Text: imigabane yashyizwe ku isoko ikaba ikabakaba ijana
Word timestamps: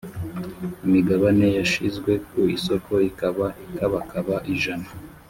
imigabane 0.85 1.47
yashyizwe 1.57 2.11
ku 2.27 2.39
isoko 2.57 2.91
ikaba 3.09 3.45
ikabakaba 3.67 4.35
ijana 4.53 4.87